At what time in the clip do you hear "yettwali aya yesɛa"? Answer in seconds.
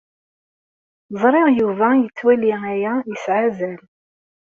1.95-3.41